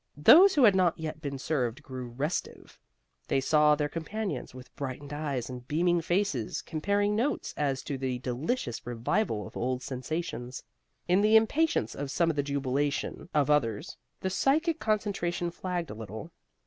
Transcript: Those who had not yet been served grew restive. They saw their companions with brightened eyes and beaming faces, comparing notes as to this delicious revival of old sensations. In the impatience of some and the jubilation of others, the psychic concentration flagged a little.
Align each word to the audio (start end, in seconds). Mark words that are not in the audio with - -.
Those 0.17 0.55
who 0.55 0.63
had 0.63 0.73
not 0.73 0.97
yet 0.97 1.21
been 1.21 1.37
served 1.37 1.83
grew 1.83 2.09
restive. 2.09 2.79
They 3.27 3.39
saw 3.39 3.75
their 3.75 3.87
companions 3.87 4.51
with 4.51 4.75
brightened 4.75 5.13
eyes 5.13 5.47
and 5.47 5.67
beaming 5.67 6.01
faces, 6.01 6.63
comparing 6.63 7.15
notes 7.15 7.53
as 7.55 7.83
to 7.83 7.99
this 7.99 8.19
delicious 8.19 8.83
revival 8.87 9.45
of 9.45 9.55
old 9.55 9.83
sensations. 9.83 10.63
In 11.07 11.21
the 11.21 11.35
impatience 11.35 11.93
of 11.93 12.09
some 12.09 12.31
and 12.31 12.37
the 12.39 12.41
jubilation 12.41 13.29
of 13.31 13.51
others, 13.51 13.95
the 14.21 14.31
psychic 14.31 14.79
concentration 14.79 15.51
flagged 15.51 15.91
a 15.91 15.93
little. 15.93 16.31